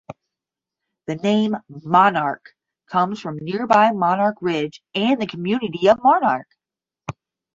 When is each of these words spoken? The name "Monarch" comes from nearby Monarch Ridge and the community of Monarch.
The 1.05 1.17
name 1.17 1.55
"Monarch" 1.83 2.55
comes 2.87 3.21
from 3.21 3.37
nearby 3.39 3.91
Monarch 3.91 4.37
Ridge 4.41 4.81
and 4.95 5.21
the 5.21 5.27
community 5.27 5.87
of 5.89 6.01
Monarch. 6.01 6.47